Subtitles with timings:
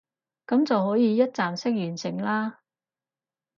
[0.47, 2.61] 噉就可以一站式完成啦